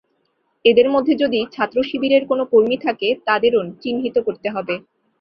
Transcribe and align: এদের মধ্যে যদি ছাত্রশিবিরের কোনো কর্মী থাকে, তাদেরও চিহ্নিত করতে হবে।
এদের 0.65 0.87
মধ্যে 0.89 1.13
যদি 1.23 1.39
ছাত্রশিবিরের 1.53 2.23
কোনো 2.25 2.43
কর্মী 2.51 2.77
থাকে, 2.85 3.09
তাদেরও 3.27 3.61
চিহ্নিত 3.81 4.15
করতে 4.27 4.47
হবে। 4.55 4.75